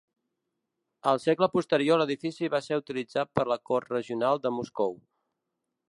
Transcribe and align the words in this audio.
Al 1.11 1.19
segle 1.25 1.49
posterior 1.57 2.01
l'edifici 2.03 2.51
va 2.55 2.63
ser 2.69 2.81
utilitzat 2.83 3.33
per 3.39 3.47
la 3.53 3.59
Cort 3.71 3.95
Regional 3.97 4.43
de 4.47 4.55
Moscou. 4.61 4.99